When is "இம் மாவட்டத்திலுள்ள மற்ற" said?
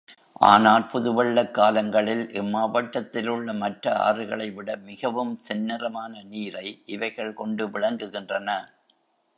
2.33-3.93